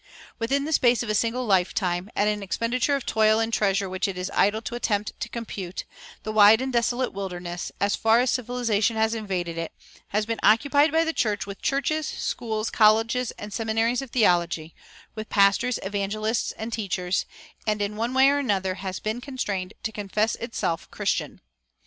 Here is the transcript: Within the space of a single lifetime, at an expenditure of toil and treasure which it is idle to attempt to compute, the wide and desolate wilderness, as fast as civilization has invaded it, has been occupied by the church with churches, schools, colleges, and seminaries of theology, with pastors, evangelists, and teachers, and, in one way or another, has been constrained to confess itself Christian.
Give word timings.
Within 0.39 0.65
the 0.65 0.73
space 0.73 1.03
of 1.03 1.11
a 1.11 1.13
single 1.13 1.45
lifetime, 1.45 2.09
at 2.15 2.27
an 2.27 2.41
expenditure 2.41 2.95
of 2.95 3.05
toil 3.05 3.39
and 3.39 3.53
treasure 3.53 3.87
which 3.87 4.07
it 4.07 4.17
is 4.17 4.31
idle 4.33 4.59
to 4.63 4.73
attempt 4.73 5.13
to 5.19 5.29
compute, 5.29 5.85
the 6.23 6.31
wide 6.31 6.59
and 6.59 6.73
desolate 6.73 7.13
wilderness, 7.13 7.71
as 7.79 7.95
fast 7.95 8.21
as 8.23 8.29
civilization 8.31 8.95
has 8.97 9.13
invaded 9.13 9.59
it, 9.59 9.73
has 10.07 10.25
been 10.25 10.39
occupied 10.41 10.91
by 10.91 11.03
the 11.03 11.13
church 11.13 11.45
with 11.45 11.61
churches, 11.61 12.07
schools, 12.07 12.71
colleges, 12.71 13.29
and 13.37 13.53
seminaries 13.53 14.01
of 14.01 14.09
theology, 14.09 14.73
with 15.13 15.29
pastors, 15.29 15.77
evangelists, 15.83 16.51
and 16.53 16.73
teachers, 16.73 17.27
and, 17.67 17.79
in 17.79 17.95
one 17.95 18.15
way 18.15 18.27
or 18.31 18.39
another, 18.39 18.73
has 18.81 18.99
been 18.99 19.21
constrained 19.21 19.75
to 19.83 19.91
confess 19.91 20.33
itself 20.33 20.89
Christian. 20.89 21.41